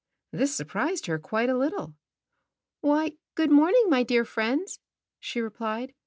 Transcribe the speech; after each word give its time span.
This 0.31 0.55
surprised 0.55 1.05
her 1.05 1.19
quite 1.19 1.47
a 1.47 1.55
little.„, 1.55 1.93
"Why, 2.81 3.17
good 3.35 3.51
morning, 3.51 3.87
my 3.87 4.01
dear 4.01 4.25
friends," 4.25 4.79
she 5.19 5.39
^(^ 5.39 5.43
replied. 5.43 5.93